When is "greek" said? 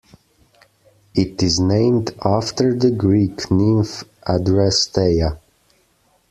2.89-3.51